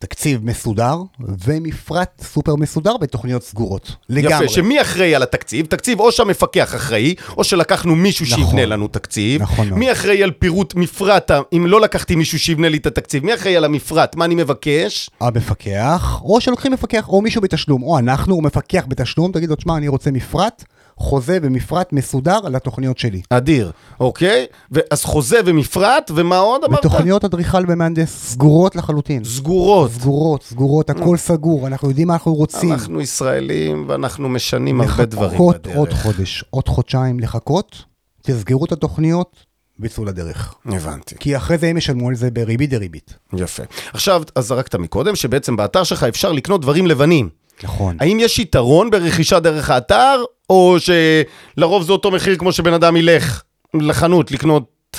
[0.03, 0.97] תקציב מסודר
[1.45, 3.97] ומפרט סופר מסודר בתוכניות סגורות.
[4.09, 4.45] לגמרי.
[4.45, 5.67] יפה, שמי אחראי על התקציב?
[5.67, 8.45] תקציב או שהמפקח אחראי, או שלקחנו מישהו נכון.
[8.45, 9.43] שיבנה לנו תקציב.
[9.43, 9.79] נכון מאוד.
[9.79, 13.25] מי אחראי על פירוט מפרט, אם לא לקחתי מישהו שיבנה לי את התקציב?
[13.25, 14.17] מי אחראי על המפרט?
[14.17, 15.11] מה אני מבקש?
[15.21, 19.77] המפקח, או שלוקחים מפקח, או מישהו בתשלום, או אנחנו, או מפקח בתשלום, תגיד לו, תשמע,
[19.77, 20.65] אני רוצה מפרט,
[21.03, 23.23] חוזה ומפרט מסודר על התוכניות שלי.
[23.31, 24.47] אדיר, אוקיי?
[24.91, 26.79] אז חוזה ומפרט, ומה עוד אמרת?
[26.79, 29.25] ותוכניות אדריכל ומהנדס סגורות לחלוטין.
[29.25, 29.91] סגורות.
[29.91, 32.73] סגורות, סגורות, הכל סגור, אנחנו יודעים מה אנחנו רוצים.
[32.73, 35.77] אנחנו ישראלים ואנחנו משנים הרבה דברים לחכות בדרך.
[35.77, 37.85] עוד חודש, עוד חודשיים לחכות,
[38.23, 40.55] תסגרו את התוכניות, ויצאו לדרך.
[40.67, 41.15] הבנתי.
[41.21, 43.17] כי אחרי זה הם ישלמו על זה בריבית דריבית.
[43.33, 43.63] יפה.
[43.93, 47.29] עכשיו, אז זרקת מקודם, שבעצם באתר שלך אפשר לקנות דברים לבנים.
[47.63, 47.97] נכון.
[48.01, 53.43] האם יש יתרון ברכישה דרך האתר, או שלרוב זה אותו מחיר כמו שבן אדם ילך
[53.75, 54.97] לחנות לקנות,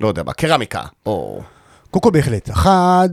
[0.00, 1.42] לא יודע מה, קרמיקה, או...
[1.90, 2.50] קודם כל בהחלט.
[2.50, 3.08] אחד,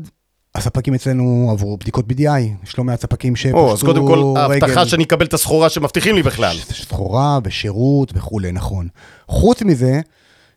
[0.56, 3.67] הספקים אצלנו עברו בדיקות BDI, יש לא מעט ספקים שפשטו רגל.
[3.67, 6.58] או, אז קודם כל, ההבטחה שאני אקבל את הסחורה שמבטיחים לי בכלל.
[6.58, 8.88] סחורה ושירות וכולי, נכון.
[9.28, 10.02] חוץ מזה,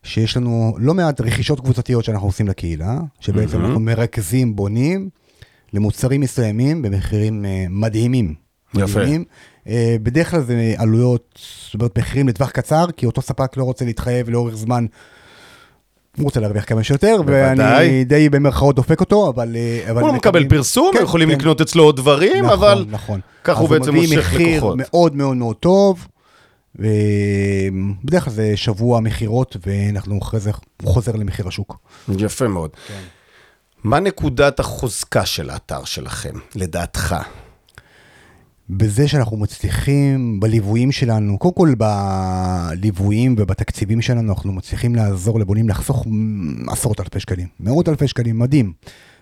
[0.03, 3.65] שיש לנו לא מעט רכישות קבוצתיות שאנחנו עושים לקהילה, שבעצם.
[3.65, 5.09] אנחנו מרכזים, בונים
[5.73, 8.35] למוצרים מסוימים במחירים אה, מדהימים.
[8.75, 9.01] יפה.
[9.01, 9.25] מדהימים.
[9.69, 13.85] אה, בדרך כלל זה עלויות, זאת אומרת מחירים לטווח קצר, כי אותו ספק לא רוצה
[13.85, 14.87] להתחייב לאורך זמן.
[16.17, 17.21] הוא רוצה להרוויח כמה שיותר.
[17.27, 19.57] ואני די במרכאות דופק אותו, אבל...
[19.57, 21.35] אה, אבל הוא מקבל פרסום, כן, יכולים כן.
[21.35, 23.21] לקנות אצלו עוד דברים, נכון, אבל נכון.
[23.45, 24.79] כך הוא אז בעצם מביא מושך מחיר לקוחות.
[24.79, 26.07] מאוד מאוד מאוד טוב.
[26.75, 30.51] ובדרך כלל זה שבוע מכירות, ואנחנו אחרי זה,
[30.83, 31.77] הוא חוזר למחיר השוק.
[32.19, 32.71] יפה מאוד.
[32.89, 33.01] כן.
[33.85, 37.17] מה נקודת החוזקה של האתר שלכם, לדעתך?
[38.71, 46.07] בזה שאנחנו מצליחים בליוויים שלנו, קודם כל בליוויים ובתקציבים שלנו, אנחנו מצליחים לעזור לבונים לחסוך
[46.69, 48.73] עשרות אלפי שקלים, מאות אלפי שקלים, מדהים.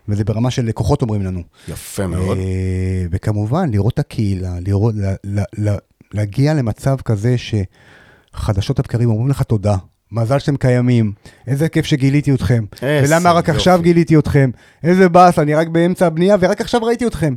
[0.08, 1.42] וזה ברמה של לקוחות אומרים לנו.
[1.68, 2.38] יפה מאוד.
[2.38, 5.76] אה, וכמובן, לראות את הקהילה, לראות, ל, ל, ל,
[6.12, 9.76] להגיע למצב כזה שחדשות לבקרים אומרים לך תודה.
[10.12, 11.12] מזל שאתם קיימים,
[11.46, 13.56] איזה כיף שגיליתי אתכם, ולמה רק יופי.
[13.56, 14.50] עכשיו גיליתי אתכם,
[14.84, 17.34] איזה באס, אני רק באמצע הבנייה ורק עכשיו ראיתי אתכם.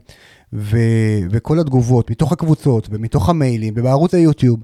[0.54, 4.60] ו- וכל התגובות מתוך הקבוצות ומתוך המיילים ובערוץ היוטיוב.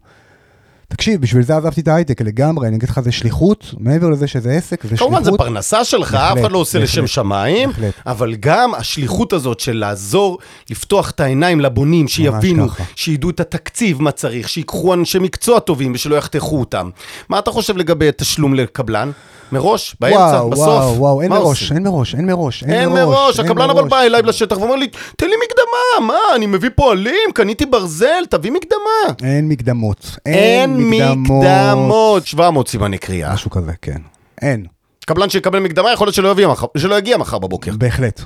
[0.89, 4.51] תקשיב, בשביל זה עזבתי את ההייטק לגמרי, אני אגיד לך, זה שליחות, מעבר לזה שזה
[4.51, 5.39] עסק, זה כמובן, זו שליחות.
[5.39, 7.69] פרנסה שלך, אף אחד לא עושה לשם שמיים.
[8.05, 10.37] אבל גם השליחות הזאת של לעזור,
[10.69, 12.67] לפתוח את העיניים לבונים, שיבינו.
[12.95, 16.89] שידעו את התקציב, מה צריך, שיקחו אנשי מקצוע טובים ושלא יחתכו אותם.
[17.29, 19.11] מה אתה חושב לגבי תשלום לקבלן?
[19.51, 19.95] מראש?
[19.99, 20.17] באמצע?
[20.19, 20.65] וואו, בסוף?
[20.67, 21.77] וואו, וואו, אין מראש, עושים?
[21.77, 25.35] אין מראש, אין מראש, אין מראש, הקבלן אבל בא אליי לשטח ואומר לי, תן לי
[25.45, 29.15] מקדמה, מה, אני מביא פועלים, קניתי ברזל, תביא מקדמה.
[29.23, 30.17] אין מקדמות.
[30.25, 32.25] אין מקדמות.
[32.27, 33.33] 700 סימני קריאה.
[33.33, 33.97] משהו כזה, כן.
[34.41, 34.65] אין,
[35.05, 37.71] קבלן שיקבל מקדמה, יכול להיות שלא יביא מחר- שלא יגיע מחר בבוקר.
[37.77, 38.21] בהחלט.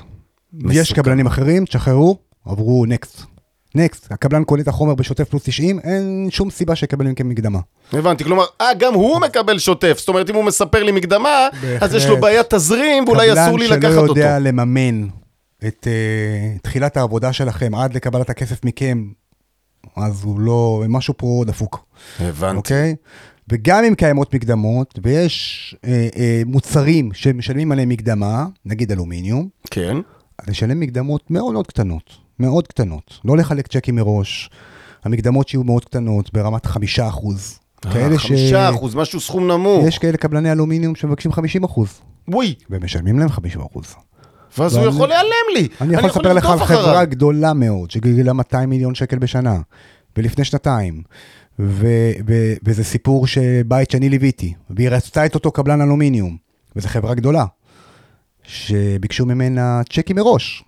[0.52, 0.80] מסוכן.
[0.80, 3.22] יש קבלנים אחרים, תשחררו, עברו נקסט.
[3.74, 7.58] נקסט, הקבלן קונה את החומר בשוטף פלוס 90, אין שום סיבה שיקבל מכם מקדמה.
[7.92, 11.48] הבנתי, כלומר, אה, גם הוא מקבל שוטף, זאת אומרת, אם הוא מספר לי מקדמה,
[11.80, 12.20] אז יש לו.
[12.20, 14.14] בעיית תזרים, ואולי אסור לי לקחת קבלן אותו.
[14.14, 15.06] שלא יודע לממן
[15.66, 19.08] את uh, תחילת העבודה שלכם עד לקבלת הכסף מכם,
[19.96, 21.84] אז הוא לא, משהו פה דפוק.
[22.20, 22.56] הבנתי.
[22.56, 22.94] אוקיי?
[23.48, 29.96] וגם אם קיימות מקדמות, ויש אה, אה, מוצרים שמשלמים עליהם מקדמה, נגיד אלומיניום, כן.
[30.38, 33.20] אז לשלם מקדמות מאוד מאוד קטנות, מאוד קטנות.
[33.24, 34.50] לא לחלק צ'קים מראש,
[35.04, 37.58] המקדמות שיהיו מאוד קטנות, ברמת חמישה אחוז.
[37.92, 38.26] כאלה ש...
[38.26, 39.86] חמישה אחוז, משהו סכום נמוך.
[39.88, 43.94] יש כאלה קבלני אלומיניום שמבקשים 50 אחוז, וואי, ומשלמים להם 50 אחוז.
[44.58, 45.68] ואז הוא יכול להיעלם לי.
[45.80, 47.04] אני יכול לספר לך על חברה.
[47.04, 49.58] גדולה מאוד, שגלגלה 200 מיליון שקל בשנה,
[50.16, 51.02] ולפני שנתיים,
[51.58, 56.36] ו- ו- וזה סיפור שבית שאני ליוויתי, והיא רצתה את אותו קבלן אלומיניום,
[56.76, 57.44] וזו חברה גדולה,
[58.42, 60.64] שביקשו ממנה צ'קים מראש.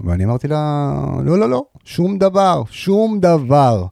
[0.00, 0.92] ואני אמרתי לה,
[1.24, 3.86] לא, לא, לא, שום דבר, שום דבר.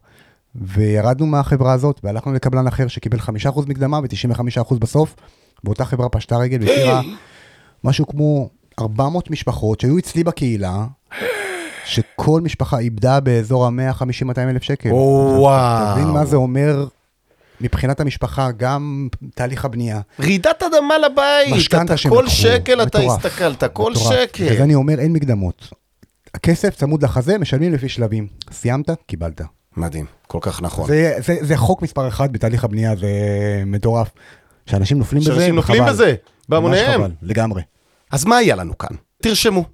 [0.55, 5.15] וירדנו מהחברה הזאת, והלכנו לקבלן אחר שקיבל 5% מקדמה ו-95% בסוף,
[5.65, 7.01] ואותה חברה פשטה רגל והשאירה
[7.85, 8.49] משהו כמו
[8.81, 10.87] 400 משפחות שהיו אצלי בקהילה,
[11.85, 14.91] שכל משפחה איבדה באזור ה-150-200 אלף שקל.
[14.91, 15.95] או, וואו.
[15.95, 16.87] תבין מה זה אומר
[17.61, 20.01] מבחינת המשפחה, גם תהליך הבנייה.
[20.21, 23.95] רעידת אדמה לבית, משכנתה אתה שהם כל לקחו, שקל אתה הסתכלת, כל.
[23.95, 24.45] שקל.
[24.45, 25.69] בגלל זה אני אומר, אין מקדמות.
[26.37, 28.27] הכסף צמוד לחזה, משלמים לפי שלבים.
[28.53, 29.41] סיימת, קיבלת.
[29.77, 30.87] מדהים, כל כך נכון.
[30.87, 33.09] זה, זה, זה חוק מספר אחד בתהליך הבנייה, זה
[33.67, 34.09] מטורף.
[34.67, 35.93] שאנשים נופלים בזה, שאנשים נופלים חבל.
[35.93, 36.17] בזה, ממש
[36.49, 37.01] בהמוניהם.
[37.01, 37.63] חבל, לגמרי.
[38.13, 38.97] אז מה היה לנו כאן?
[39.23, 39.65] תרשמו.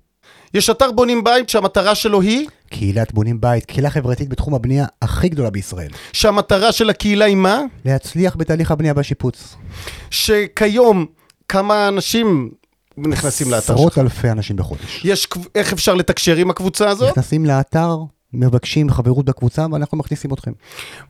[0.54, 5.28] יש אתר בונים בית שהמטרה שלו היא קהילת בונים בית, קהילה חברתית בתחום הבנייה הכי
[5.28, 5.90] גדולה בישראל.
[6.12, 7.62] שהמטרה של הקהילה היא מה?
[7.84, 9.56] להצליח בתהליך הבנייה והשיפוץ.
[10.10, 11.06] שכיום
[11.48, 12.50] כמה אנשים
[12.98, 14.04] נכנסים לאתר עשרות שלך?
[14.04, 15.04] אלפי אנשים בחודש.
[15.04, 17.10] יש, איך אפשר לתקשר עם הקבוצה הזאת?
[17.10, 17.96] נכנסים לאתר,
[18.34, 20.50] מבקשים חברות בקבוצה, ואנחנו מכניסים אתכם.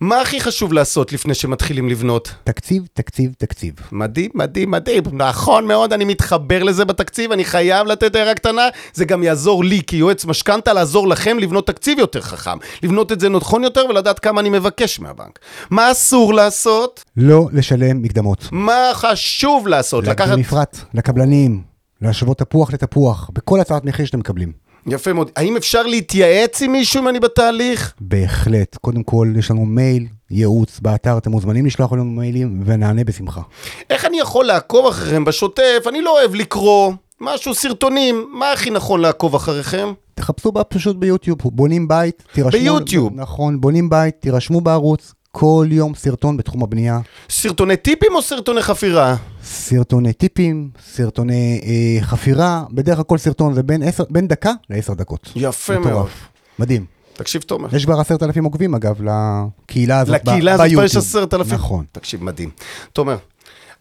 [0.01, 2.35] מה הכי חשוב לעשות לפני שמתחילים לבנות?
[2.45, 3.75] תקציב, תקציב, תקציב.
[3.93, 5.03] מדהים, מדהים, מדהים.
[5.13, 8.69] נכון מאוד, אני מתחבר לזה בתקציב, אני חייב לתת הערה קטנה.
[8.95, 12.59] זה גם יעזור לי כיועץ משכנתה לעזור לכם לבנות תקציב יותר חכם.
[12.83, 15.39] לבנות את זה נכון יותר ולדעת כמה אני מבקש מהבנק.
[15.71, 17.05] מה אסור לעשות?
[17.17, 18.49] לא לשלם מקדמות.
[18.53, 20.07] מה חשוב לעשות?
[20.07, 20.29] לקחת...
[20.29, 21.72] במפרט, לקבלנים,
[22.03, 24.53] להשוות תפוח לתפוח, בכל הצעת מחיר שאתם מקבלים.
[24.87, 25.31] יפה מאוד.
[25.37, 27.95] האם אפשר להתייעץ עם מישהו אם אני בתהליך?
[28.01, 28.77] בהחלט.
[28.77, 33.41] קודם כל, יש לנו מייל, ייעוץ באתר, אתם מוזמנים לשלוח לנו מיילים, ונענה בשמחה.
[33.91, 35.85] איך אני יכול לעקוב אחריכם בשוטף?
[35.89, 36.93] אני לא אוהב לקרוא.
[37.21, 39.93] משהו, סרטונים, מה הכי נכון לעקוב אחריכם?
[40.15, 42.61] תחפשו פשוט ביוטיוב, בונים בית, תירשמו.
[42.61, 43.13] ביוטיוב.
[43.15, 47.01] נכון, בונים בית, תירשמו בערוץ, כל יום סרטון בתחום הבנייה.
[47.31, 49.17] סרטוני טיפים או סרטוני חפירה?
[49.45, 54.95] סרטוני טיפים, סרטוני אה, חפירה, בדרך כלל כל סרטון זה בין, 10, בין דקה לעשר
[54.95, 55.33] דקות.
[55.37, 55.93] יפה מטורף.
[55.95, 56.09] מאוד.
[56.59, 56.85] מדהים.
[57.15, 57.77] תקשיב, תומר.
[57.77, 61.05] יש כבר עשרת אלפים עוקבים אגב, לקהילה הזאת ב- לקהילה הזאת כבר יש ביוטיוב.
[61.05, 61.55] עשרת אלפים.
[61.55, 61.85] נכון.
[61.93, 62.51] תקשיב, מדהים.
[62.93, 63.17] תומר,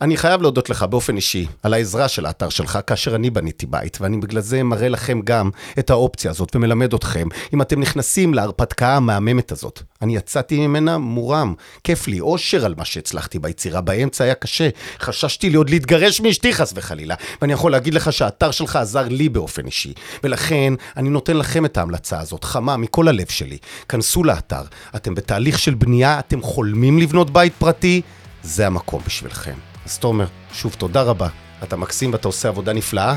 [0.01, 3.97] אני חייב להודות לך באופן אישי על העזרה של האתר שלך כאשר אני בניתי בית,
[4.01, 8.95] ואני בגלל זה מראה לכם גם את האופציה הזאת ומלמד אתכם אם אתם נכנסים להרפתקה
[8.95, 9.81] המהממת הזאת.
[10.01, 15.49] אני יצאתי ממנה מורם, כיף לי, אושר על מה שהצלחתי ביצירה, באמצע היה קשה, חששתי
[15.49, 19.65] לי עוד להתגרש מאשתי חס וחלילה, ואני יכול להגיד לך שהאתר שלך עזר לי באופן
[19.65, 23.57] אישי, ולכן אני נותן לכם את ההמלצה הזאת, חמה מכל הלב שלי.
[23.89, 24.63] כנסו לאתר,
[24.95, 28.01] אתם בתהליך של בנייה, אתם חולמים לבנות בית פרטי,
[28.43, 29.70] זה המקום בשבילכם.
[29.85, 31.27] אז תומר, שוב תודה רבה,
[31.63, 33.15] אתה מקסים ואתה עושה עבודה נפלאה,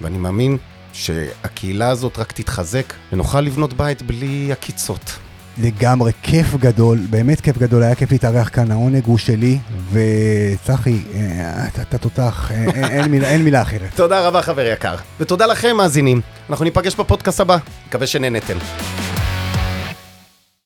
[0.00, 0.56] ואני מאמין
[0.92, 5.12] שהקהילה הזאת רק תתחזק, ונוכל לבנות בית בלי עקיצות.
[5.62, 9.58] לגמרי, כיף גדול, באמת כיף גדול, היה כיף להתארח כאן, העונג הוא שלי,
[9.92, 13.88] וצחי, אה, אתה- תותח, אה, מילה- אין מילה אחרת.
[13.94, 16.20] תודה רבה חבר יקר, ותודה לכם מאזינים.
[16.50, 17.56] אנחנו ניפגש בפודקאסט הבא,
[17.88, 18.58] מקווה שנהנתם.